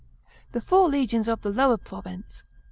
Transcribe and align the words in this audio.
The 0.53 0.61
four 0.61 0.89
legions 0.89 1.27
of 1.27 1.43
the 1.43 1.51
Lower 1.51 1.77
province 1.77 2.43
(I. 2.47 2.49